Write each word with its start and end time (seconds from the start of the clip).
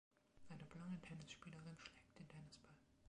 Eine 0.49 0.65
blonde 0.65 0.99
Tennisspielerin 1.01 1.77
schlägt 1.77 2.17
den 2.17 2.27
Tennisball. 2.27 2.73